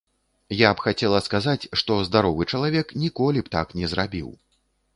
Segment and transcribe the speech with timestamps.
[0.59, 4.37] Я б хацела сказаць, што здаровы чалавек ніколі б так не зрабіў.